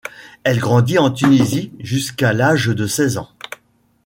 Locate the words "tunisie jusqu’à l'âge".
1.11-2.65